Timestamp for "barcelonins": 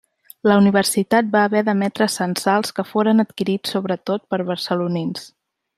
4.53-5.29